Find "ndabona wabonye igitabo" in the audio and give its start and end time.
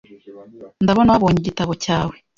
0.83-1.73